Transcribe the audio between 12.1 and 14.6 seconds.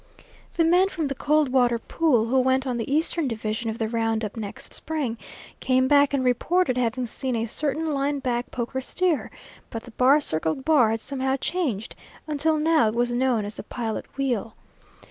until now it was known as the pilot wheel.